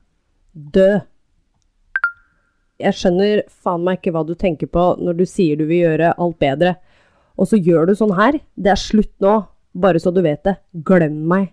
[0.77, 1.01] Dø.
[2.81, 6.15] Jeg skjønner faen meg ikke hva du tenker på når du sier du vil gjøre
[6.17, 6.75] alt bedre.
[7.41, 8.41] Og så gjør du sånn her.
[8.57, 9.39] Det er slutt nå.
[9.81, 10.57] Bare så du vet det.
[10.87, 11.53] Glem meg.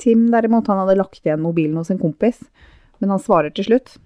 [0.00, 2.40] Tim derimot, han hadde lagt igjen mobilen hos en kompis,
[3.00, 3.98] men han svarer til slutt.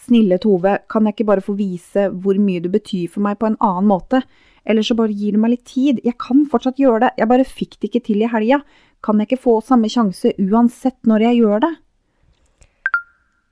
[0.00, 3.50] Snille Tove, kan jeg ikke bare få vise hvor mye du betyr for meg på
[3.50, 4.22] en annen måte?
[4.64, 6.00] Eller så bare gir du meg litt tid.
[6.06, 8.60] Jeg kan fortsatt gjøre det, jeg bare fikk det ikke til i helga.
[9.04, 11.72] Kan jeg ikke få samme sjanse uansett når jeg gjør det?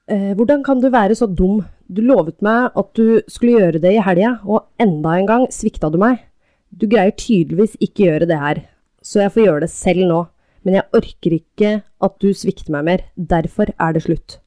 [0.08, 1.60] Eh, hvordan kan du være så dum?
[1.84, 5.90] Du lovet meg at du skulle gjøre det i helga, og enda en gang svikta
[5.92, 6.22] du meg.
[6.72, 8.62] Du greier tydeligvis ikke gjøre det her,
[9.04, 10.22] så jeg får gjøre det selv nå.
[10.64, 11.70] Men jeg orker ikke
[12.04, 13.04] at du svikter meg mer.
[13.16, 14.38] Derfor er det slutt.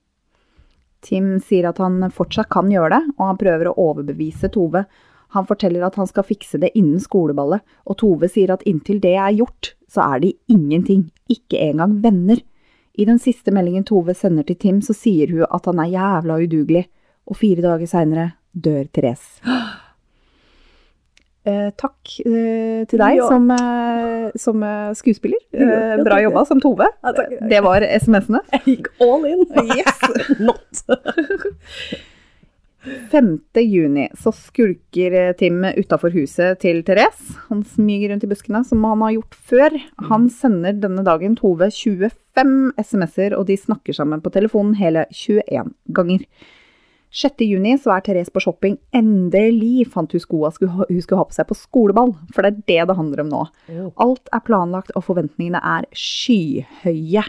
[1.05, 4.85] Tim sier at han fortsatt kan gjøre det, og han prøver å overbevise Tove.
[5.37, 9.13] Han forteller at han skal fikse det innen skoleballet, og Tove sier at inntil det
[9.13, 12.41] er gjort, så er de ingenting, ikke engang venner.
[12.99, 16.39] I den siste meldingen Tove sender til Tim, så sier hun at han er jævla
[16.43, 16.85] udugelig,
[17.27, 19.39] og fire dager seinere dør Therese.
[21.41, 23.25] Eh, takk eh, til deg Ja.
[23.31, 25.39] som, eh, som eh, skuespiller.
[25.57, 26.85] Eh, bra jobba som Tove.
[27.01, 27.23] Ja.
[27.49, 28.43] Det var SMS-ene.
[28.53, 29.41] Jeg gikk all in.
[29.73, 30.03] Yes.
[30.45, 30.83] Not.
[32.81, 33.39] 5.
[33.61, 37.35] juni så skulker eh, Tim utafor huset til Therese.
[37.49, 39.75] Han smyger rundt i buskene, som han har gjort før.
[40.09, 45.75] Han sender denne dagen Tove 25 SMS-er, og de snakker sammen på telefonen hele 21
[45.93, 46.25] ganger.
[47.11, 47.43] 6.
[47.43, 48.77] juni så er Therese på shopping.
[48.95, 52.87] Endelig fant hun skoa hun skulle ha på seg på skoleball, for det er det
[52.87, 53.43] det handler om nå.
[54.01, 57.27] Alt er planlagt, og forventningene er skyhøye.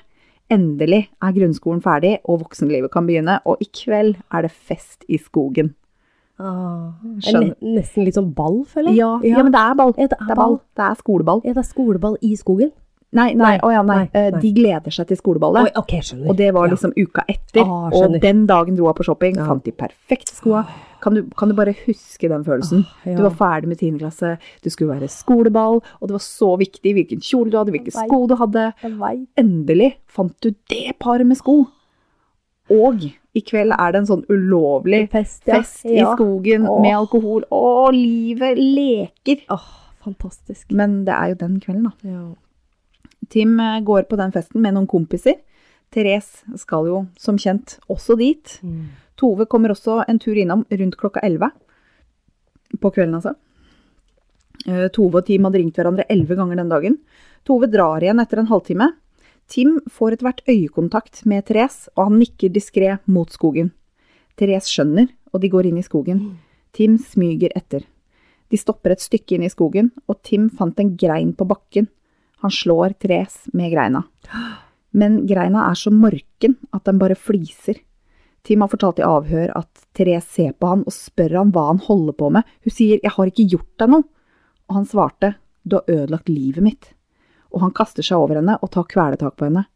[0.52, 5.16] Endelig er grunnskolen ferdig, og voksenlivet kan begynne, og i kveld er det fest i
[5.22, 5.72] skogen.
[6.42, 6.90] Ah,
[7.62, 8.98] nesten litt sånn ball, føler jeg.
[9.02, 9.42] Ja, ja.
[9.44, 9.92] men det er ball.
[9.96, 10.56] Ja, det er Det er ball.
[10.76, 11.42] Det er skoleball.
[11.46, 12.72] Ja, det er skoleball i skogen.
[13.12, 13.96] Nei, nei, Nei, å ja, nei.
[14.08, 14.38] nei, Eh.
[14.40, 15.68] De gleder seg til skoleballet.
[15.68, 16.00] Oi, okay.
[16.26, 16.72] Og det var Ja.
[16.74, 17.60] liksom uka etter.
[17.62, 19.44] Ah, og den dagen dro hun på shopping, Ja.
[19.46, 20.66] fant de perfekte skoa.
[21.02, 22.84] Kan du, kan du bare huske den følelsen?
[22.86, 23.16] Ah, ja.
[23.18, 23.98] Du var ferdig med 10.
[23.98, 27.90] klasse, du skulle være skoleball, og det var så viktig hvilken kjole du hadde, hvilke
[27.96, 28.68] sko du hadde.
[29.42, 31.64] Endelig fant du det paret med sko.
[32.72, 33.02] Og
[33.34, 35.58] i kveld er det en sånn ulovlig Fest, ja.
[35.58, 36.12] fest i Ja.
[36.14, 36.80] skogen Åh.
[36.84, 37.44] med alkohol.
[37.50, 39.42] Å, livet leker!
[39.50, 39.66] Åh,
[40.04, 40.70] fantastisk.
[40.70, 41.92] Men det er jo den kvelden, da.
[42.06, 42.22] Ja.
[43.32, 45.40] Tim eh, går på den festen med noen kompiser.
[45.92, 48.58] Therese skal jo som kjent også dit.
[48.64, 48.90] Mm.
[49.20, 51.50] Tove kommer også en tur innom rundt klokka 11.
[52.80, 53.34] På kvelden, altså.
[54.66, 56.98] Eh, Tove og Tim hadde ringt hverandre 11 ganger den dagen.
[57.44, 58.92] Tove drar igjen etter en halvtime.
[59.50, 63.72] Tim får etter hvert øyekontakt med Therese, og han nikker diskré mot skogen.
[64.38, 66.22] Therese skjønner, og de går inn i skogen.
[66.72, 67.84] Tim smyger etter.
[68.48, 71.90] De stopper et stykke inn i skogen, og Tim fant en grein på bakken.
[72.44, 74.06] Han slår Therese med greina.
[74.92, 77.80] Men greina er så morken at den bare fliser.
[78.42, 81.82] Tim har fortalt i avhør at Therese ser på han og spør han hva han
[81.84, 82.42] holder på med.
[82.64, 84.08] Hun sier 'jeg har ikke gjort deg noe',
[84.68, 85.34] og han svarte
[85.66, 86.92] 'du har ødelagt livet mitt'.
[87.52, 89.66] Og han kaster seg over henne og tar kvelertak på henne.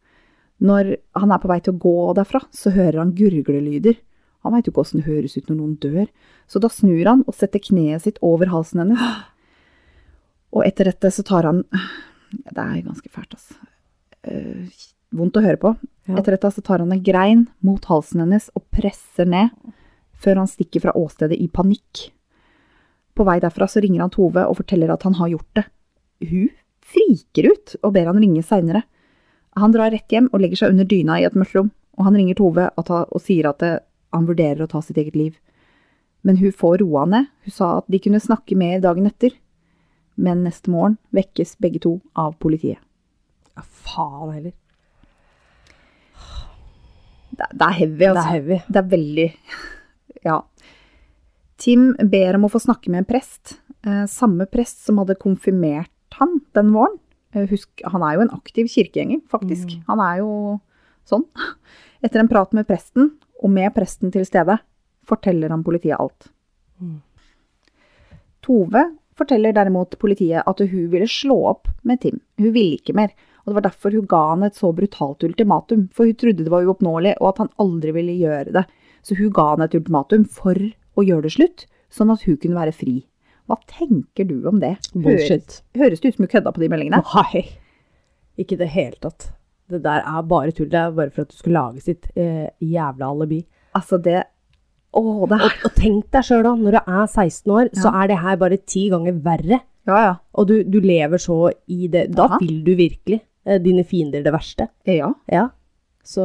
[0.60, 3.96] Når han er på vei til å gå derfra, så hører han gurglelyder.
[4.42, 6.08] Han veit jo ikke åssen det høres ut når noen dør,
[6.48, 9.00] så da snur han og setter kneet sitt over halsen hennes.
[10.54, 11.64] Og etter dette så tar han
[12.32, 13.54] Det er ganske fælt, altså.
[15.16, 15.74] Eh, vondt å høre på.
[16.06, 16.18] Ja.
[16.20, 19.50] Etter dette så tar han en grein mot halsen hennes og presser ned,
[20.14, 22.10] før han stikker fra åstedet i panikk.
[23.16, 25.64] På vei derfra så ringer han Tove og forteller at han har gjort det.
[26.28, 26.50] Hun
[26.86, 28.84] friker ut og ber han ringe seinere.
[29.56, 32.16] Han drar rett hjem og legger seg under dyna i et mørkt rom, og han
[32.16, 33.72] ringer Tove og, ta, og sier at det,
[34.12, 35.40] han vurderer å ta sitt eget liv.
[36.22, 37.32] Men hun får roa ned.
[37.46, 39.32] Hun sa at de kunne snakke mer dagen etter.
[40.16, 42.80] Men neste morgen vekkes begge to av politiet.
[43.56, 44.52] ja, faen heller.
[47.36, 48.22] Det, det er heavy, Det altså.
[48.26, 48.60] er heavy.
[48.68, 49.26] Det er veldig
[50.26, 50.40] Ja.
[51.58, 53.56] Tim ber om å få snakke med en prest.
[53.86, 56.98] Eh, samme prest som hadde konfirmert han den våren.
[57.32, 59.76] Eh, husk, han er jo en aktiv kirkegjenger, faktisk.
[59.88, 60.30] Han er jo
[61.08, 61.24] sånn.
[62.04, 64.58] Etter en prat med presten, og med presten til stede,
[65.06, 66.28] forteller han politiet alt.
[66.80, 67.00] Mm.
[68.44, 68.84] Tove
[69.16, 72.20] forteller derimot politiet at hun ville slå opp med Tim.
[72.38, 73.14] Hun ville ikke mer,
[73.46, 76.50] og det var derfor hun ga han et så brutalt ultimatum, for hun trodde det
[76.50, 78.64] var uoppnåelig, og at han aldri ville gjøre det.
[79.06, 82.58] Så hun ga han et ultimatum for å gjøre det slutt, sånn at hun kunne
[82.58, 82.96] være fri.
[83.46, 84.72] Hva tenker du om det?
[84.96, 85.60] Bullshit.
[85.70, 87.02] Høres, høres det ut som hun kødda på de meldingene?
[87.06, 87.44] Nei.
[88.42, 89.28] Ikke i det hele tatt.
[89.70, 90.68] Det der er bare tull.
[90.72, 93.44] Det er bare for at du skulle lage sitt eh, jævla alibi.
[93.78, 94.24] Altså, det
[94.96, 98.10] Å, det Og, og tenk deg sjøl da, når du er 16 år, så er
[98.10, 99.62] det her bare ti ganger verre.
[99.86, 100.12] Ja, ja.
[100.34, 101.38] Og du, du lever så
[101.70, 102.08] i det.
[102.16, 102.38] Da Aha.
[102.42, 103.20] vil du virkelig
[103.62, 104.68] dine fiender det verste.
[104.88, 105.12] Ja.
[105.30, 105.48] Ja.
[106.06, 106.22] Så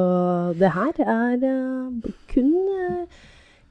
[0.59, 3.21] det her er eh, kun, eh,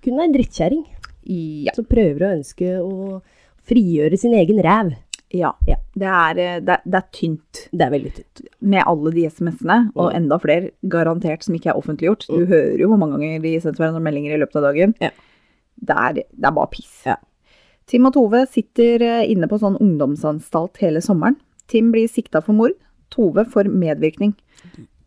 [0.02, 0.84] kun ei drittkjerring
[1.30, 1.72] Ja.
[1.76, 3.20] som prøver å ønske å
[3.68, 4.94] frigjøre sin egen ræv.
[5.30, 5.52] ja.
[5.68, 5.76] Ja.
[5.94, 7.60] Det, er, eh, det, det er tynt.
[7.70, 8.42] Det er veldig tynt.
[8.60, 12.26] med alle de SMS-ene, og enda flere garantert som ikke er offentliggjort.
[12.30, 14.94] Du hører jo hvor mange ganger de sendte hverandre meldinger i løpet av dagen.
[15.00, 15.10] Ja.
[15.80, 16.92] Det, er, det er bare piss.
[17.06, 17.16] Ja.
[17.86, 21.36] Tim og Tove sitter eh, inne på sånn ungdomsanstalt hele sommeren.
[21.70, 22.74] Tim blir sikta for mord.
[23.10, 24.34] Tove for medvirkning.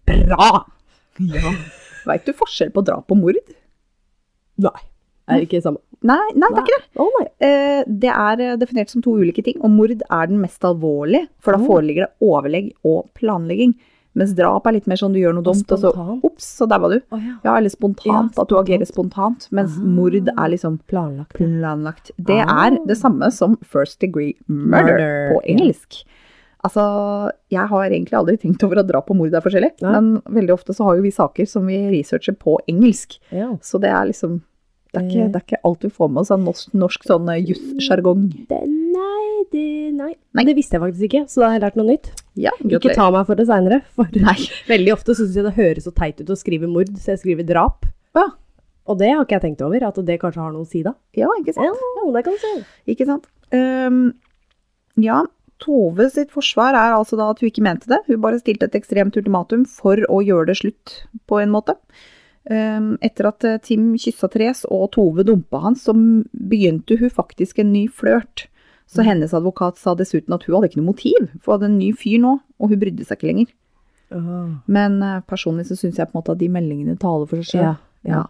[0.06, 0.66] Bra!
[1.20, 1.54] Ja.
[2.08, 3.38] Veit du forskjell på drap og mord?
[4.64, 4.80] Nei.
[5.32, 5.80] Er det ikke samme?
[6.04, 7.00] Nei, nei, det er ikke det.
[7.00, 7.22] Oh.
[7.40, 11.30] Eh, Det er eh, definert som to ulike ting, og mord er den mest alvorlige,
[11.40, 13.78] for da foreligger det overlegg og planlegging.
[14.20, 16.26] Mens drap er litt mer sånn du gjør noe dumt, og så spontant.
[16.28, 17.00] ops, så daua du.
[17.16, 17.38] Oh, ja.
[17.48, 19.82] Ja, eller spontant, Ja, at du agerer spontant, mens Ah.
[19.96, 21.34] mord er liksom Planlagt.
[21.34, 22.12] planlagt.
[22.20, 22.68] Det Ah.
[22.68, 26.04] er det samme som first degree murder, Murder, på engelsk.
[26.64, 26.84] Altså,
[27.52, 29.92] jeg har egentlig aldri tenkt over at drap og mord er forskjellig, Nei.
[29.98, 33.50] men veldig ofte så har jo vi saker som vi researcher på engelsk, Ja.
[33.60, 34.38] så det er liksom,
[34.94, 35.32] det er ikke, Eh.
[35.34, 38.24] det er ikke alt vi får med oss av norsk, norsk sånn eh, jussjargong.
[38.50, 39.66] Nei, det,
[39.98, 40.14] nei.
[40.34, 40.46] Nei.
[40.46, 42.12] Det visste jeg faktisk ikke, så da har jeg lært noe nytt.
[42.40, 43.82] Ja, Ikke ta meg for det seinere,
[44.72, 47.44] veldig ofte syns jeg det høres så teit ut å skrive mord, så jeg skriver
[47.46, 47.86] drap.
[48.16, 48.30] Ja.
[48.88, 50.94] Og det har ikke jeg tenkt over, at det kanskje har noe å si, da.
[51.16, 51.76] Ja, ikke sant?
[51.76, 52.66] Ja, det kan du si.
[52.96, 53.28] Ikke sant?
[53.52, 54.14] Um,
[55.00, 55.22] ja,
[55.64, 58.02] Tove sitt forsvar er altså da at hun ikke mente det.
[58.10, 60.98] Hun bare stilte et ekstremt ultimatum for å gjøre det slutt,
[61.30, 61.78] på en måte.
[62.52, 67.64] Ehm, etter at eh, Tim kyssa Therese og Tove dumpa han, så begynte hun faktisk
[67.64, 68.48] en ny flørt.
[68.92, 71.80] Så hennes advokat sa dessuten at hun hadde ikke noe motiv, for hun hadde en
[71.80, 73.54] ny fyr nå, og hun brydde seg ikke lenger.
[74.70, 77.56] Men eh, personlig så syns jeg på en måte at de meldingene taler for seg
[77.56, 77.70] sjøl.
[77.72, 77.76] Ja,
[78.12, 78.24] ja.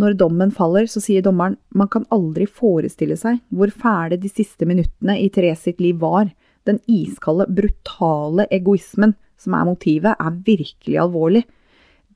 [0.00, 4.66] Når dommen faller, så sier dommeren man kan aldri forestille seg hvor fæle de siste
[4.66, 6.32] minuttene i Therese sitt liv var.
[6.66, 11.44] Den iskalde, brutale egoismen som er motivet, er virkelig alvorlig.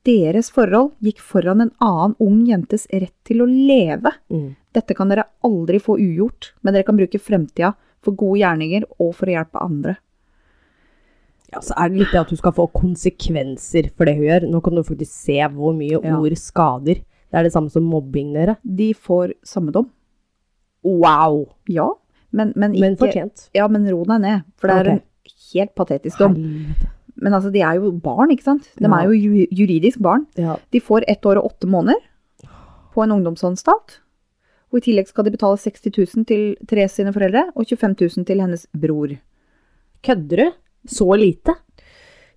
[0.09, 4.15] Deres forhold gikk foran en annen ung jentes rett til å leve.
[4.33, 4.55] Mm.
[4.75, 9.13] Dette kan dere aldri få ugjort, men dere kan bruke fremtida for gode gjerninger og
[9.19, 9.99] for å hjelpe andre.
[11.49, 14.49] Ja, så er det litt det at du skal få konsekvenser for det hun gjør.
[14.53, 16.19] Nå kan du faktisk se hvor mye Ja.
[16.19, 17.01] ord skader.
[17.29, 18.57] Det er det samme som mobbing, dere.
[18.65, 19.91] De får samme dom.
[20.87, 21.43] Wow!
[21.69, 21.89] Ja,
[22.33, 23.49] men, men ikke Men fortjent.
[23.57, 25.01] Ja, men ro deg ned, for det er okay.
[25.03, 26.37] en helt patetisk dom.
[26.39, 26.95] Helvete.
[27.19, 28.69] Men altså, de er jo barn, ikke sant?
[28.79, 29.01] De Ja.
[29.01, 30.27] er jo juridisk barn.
[30.39, 30.57] Ja.
[30.71, 31.99] De får ett år og åtte måneder
[32.95, 33.99] på en ungdomsanstalt.
[34.71, 38.25] Og i tillegg skal de betale 60 000 til Therese sine foreldre, og 25 000
[38.29, 39.17] til hennes bror.
[40.05, 40.53] Kødder du?
[40.87, 41.57] Så lite?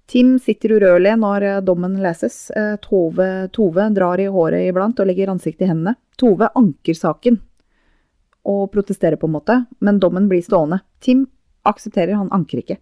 [0.10, 2.50] Tim sitter urørlig når eh, dommen leses.
[2.56, 5.96] Eh, Tove, Tove drar i håret iblant og legger ansiktet i hendene.
[6.20, 7.40] Tove anker saken
[8.52, 10.82] og protesterer på en måte, men dommen blir stående.
[11.00, 11.28] Tim
[11.68, 12.80] aksepterer, han anker ikke.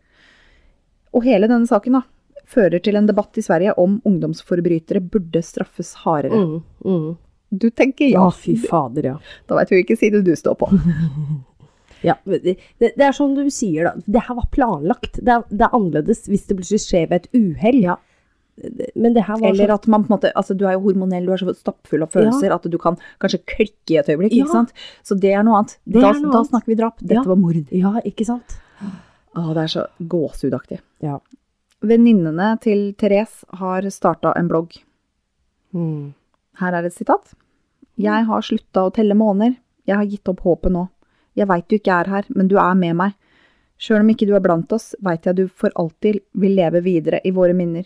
[1.13, 2.03] Og hele denne saken da,
[2.49, 6.39] fører til en debatt i Sverige om ungdomsforbrytere burde straffes hardere.
[6.39, 7.10] Mm, mm.
[7.49, 9.15] Du tenker Ja, ja, fy fader, ja.
[9.49, 10.69] da vet vi hvilken side du står på.
[12.03, 13.93] ja det, det, er sånn du sier, da.
[14.05, 15.19] Det her var planlagt.
[15.21, 17.81] Det er, det er annerledes hvis det plutselig skjer ved et uhell.
[17.83, 17.97] Ja.
[18.95, 21.25] Men det her var Eller at man på en måte, altså du er jo hormonell,
[21.25, 24.43] du er så stappfull av følelser at du kan kanskje klikke i et øyeblikk, Ja.
[24.43, 24.73] ikke sant?
[25.03, 25.77] Så det er noe annet.
[25.85, 26.97] Det Da, er noe da snakker vi drap.
[26.99, 27.23] Dette Ja.
[27.23, 27.71] var mord.
[27.71, 28.57] Ja, ikke sant?
[29.35, 30.79] Å, det er så gåsehudaktig.
[31.01, 31.19] Ja.
[31.81, 34.75] Venninnene til Therese har starta en blogg.
[35.73, 36.13] Mm.
[36.59, 37.33] Her er et sitat.
[37.99, 39.55] Jeg har slutta å telle måneder.
[39.88, 40.89] Jeg har gitt opp håpet nå.
[41.39, 43.15] Jeg veit du ikke er her, men du er med meg.
[43.80, 47.21] Sjøl om ikke du er blant oss, veit jeg du for alltid vil leve videre
[47.23, 47.86] i våre minner.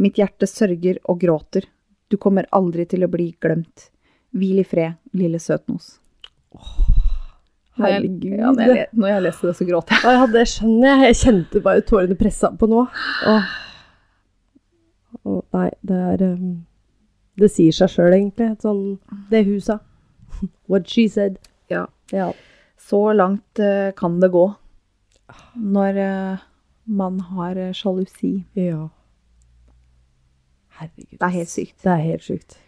[0.00, 1.68] Mitt hjerte sørger og gråter.
[2.08, 3.90] Du kommer aldri til å bli glemt.
[4.34, 5.98] Hvil i fred, lille søtnos.
[7.76, 8.24] Herregud.
[8.24, 10.16] Ja, når, jeg, når jeg leser det, så gråter jeg.
[10.16, 11.10] Ja, det skjønner jeg.
[11.10, 12.84] Jeg kjente bare tårene pressa på nå.
[13.30, 13.52] Åh.
[15.24, 16.48] Åh, nei, det er um,
[17.40, 18.52] Det sier seg sjøl, egentlig.
[18.62, 18.82] Sånn,
[19.30, 19.80] det sa.
[20.70, 21.38] What she said.
[21.72, 21.86] Ja.
[22.14, 22.32] Ja.
[22.84, 24.44] Så langt eh, kan det gå
[25.56, 26.42] når eh,
[26.84, 28.44] man har eh, sjalusi.
[28.54, 28.88] ja.
[30.74, 31.18] Herregud.
[31.18, 31.76] Det er helt sykt.
[31.84, 32.58] Det er helt sykt.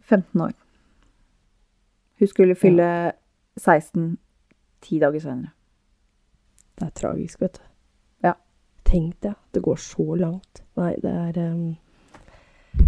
[0.00, 0.52] 15 år.
[2.18, 3.12] Hun skulle fylle
[3.56, 4.16] 16
[4.82, 5.52] ti dager senere.
[6.74, 7.64] Det er tragisk, vet du.
[8.24, 8.34] Ja.
[8.84, 9.34] Tenk det.
[9.54, 10.64] Det går så langt.
[10.80, 11.76] Nei, det er um,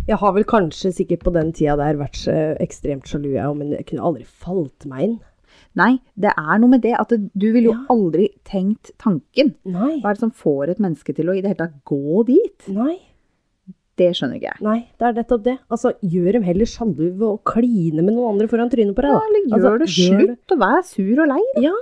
[0.09, 3.61] Jeg har vel kanskje sikkert på den tida der vært så ekstremt sjalu, jeg òg,
[3.61, 5.18] men jeg kunne aldri falt meg inn.
[5.76, 7.82] Nei, det er noe med det at du ville jo Ja.
[7.92, 9.54] aldri tenkt tanken.
[9.64, 10.00] Nei.
[10.00, 12.68] Hva er det som får et menneske til å i det hele tatt gå dit?
[12.72, 12.96] Nei.
[13.96, 14.60] Det skjønner ikke jeg.
[14.64, 15.58] Nei, det er nettopp det.
[15.72, 19.20] Altså, gjør dem heller sjalu å kline med noen andre foran trynet på deg, da.
[19.20, 19.26] Ja, da.
[19.28, 20.26] eller Altså, gjør det gjør det.
[20.26, 21.44] slutt og vær sur og lei.
[21.64, 21.72] Ja.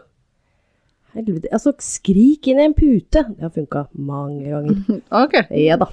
[1.14, 1.48] Helvete.
[1.54, 3.22] Altså, skrik inn i en pute.
[3.35, 5.02] Det har funka mange ganger.
[5.22, 5.87] Ok, Ja da.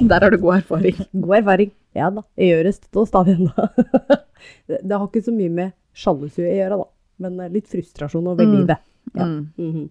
[0.00, 0.96] der har du god erfaring.
[1.24, 1.70] God erfaring.
[1.96, 2.22] Ja da.
[2.36, 3.68] Jeg gjør det stå og stadig ennå.
[4.68, 6.88] det, det har ikke så mye med sjalusi å gjøre, da.
[7.18, 8.56] Men eh, litt frustrasjon over Mm.
[8.60, 8.78] livet.
[9.14, 9.24] Ja.
[9.24, 9.50] Mm.
[9.58, 9.88] -hmm.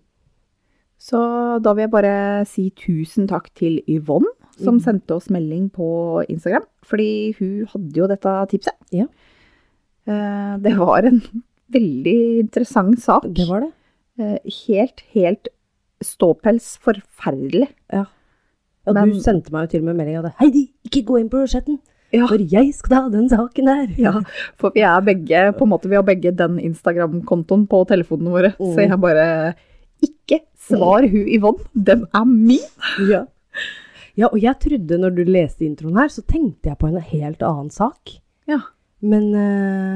[0.98, 4.80] Så da vil jeg bare si tusen takk til Yvonne, som Mm.
[4.84, 6.64] sendte oss melding på Instagram.
[6.84, 8.74] Fordi hun hadde jo dette tipset.
[8.92, 9.06] Ja.
[10.08, 11.22] Eh, Det var en
[11.72, 13.24] veldig interessant sak.
[13.34, 13.72] Det var det.
[14.20, 15.48] Eh, Helt, helt
[16.02, 17.68] ståpels forferdelig.
[17.92, 18.06] Ja,
[18.94, 20.34] Men- du sendte meg jo til og med melding av det.
[20.40, 21.80] Heidi, ikke gå inn på chatten,
[22.16, 22.28] Ja.
[22.32, 23.86] for jeg skal ta den saken der.
[24.00, 24.14] Ja,
[24.62, 28.52] for vi er begge, på en måte, vi har begge den Instagram-kontoen på telefonene våre.
[28.60, 28.74] Mm.
[28.74, 29.28] Så jeg bare
[30.06, 32.66] Ikke svar hun Yvonne, den er min!
[33.10, 33.24] Ja.
[34.18, 37.46] ja, og jeg trodde når du leste introen her, så tenkte jeg på en helt
[37.46, 38.18] annen sak.
[38.50, 38.60] Ja.
[39.06, 39.96] Men eh,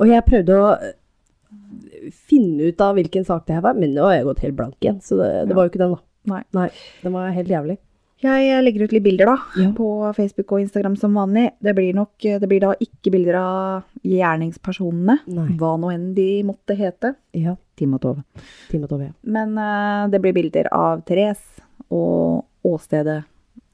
[0.00, 4.08] Og jeg prøvde å eh, finne ut av hvilken sak det her var, men nå
[4.08, 5.00] har jeg gått helt blank igjen.
[5.04, 6.42] Så det, det var jo ikke den, da.
[6.56, 6.68] Nei.
[7.02, 7.78] Den var helt jævlig.
[8.22, 9.70] Jeg legger ut litt bilder da, Ja.
[9.74, 11.50] på Facebook og Instagram som vanlig.
[11.60, 15.48] Det blir nok, det blir da ikke bilder av gjerningspersonene, Nei.
[15.58, 17.14] hva nå enn de måtte hete.
[17.34, 17.56] Ja.
[17.76, 18.18] Timotov.
[18.20, 18.46] og Tove.
[18.70, 19.04] Tim og Tove.
[19.08, 19.12] ja.
[19.24, 21.60] Men uh, det blir bilder av Therese
[21.90, 23.24] og åstedet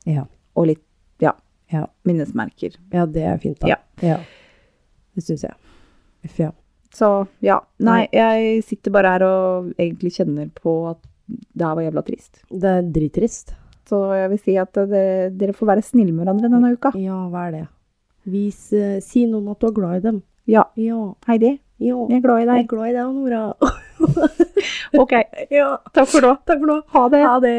[0.06, 0.24] Ja.
[0.56, 0.82] og litt,
[1.20, 1.32] ja,
[1.70, 1.86] Ja.
[2.06, 2.76] minnesmerker.
[2.92, 3.68] ja, det er fint, da.
[3.68, 3.76] Ja.
[4.00, 4.18] ja.
[5.14, 5.54] Det syns jeg.
[6.24, 6.50] Uff, ja.
[6.94, 11.82] Så ja, nei, jeg sitter bare her og egentlig kjenner på at det her var
[11.84, 12.40] jævla trist.
[12.50, 13.52] Det er drittrist.
[13.88, 16.92] Så jeg vil si at dere, dere får være snille med hverandre denne uka.
[17.00, 17.62] Ja, hva er det?
[18.28, 20.22] Vis, uh, si noen at du er glad i dem.
[20.48, 20.98] Ja, Ja.
[21.28, 21.96] Heidi, ja.
[22.08, 22.56] jeg er glad i deg.
[22.56, 23.42] Jeg er glad i deg, Nora.
[24.98, 25.12] Ok,
[25.52, 25.68] ja.
[25.92, 26.34] takk for nå.
[26.48, 26.76] Takk for nå.
[26.94, 27.22] Ha det.
[27.24, 27.56] Ha det.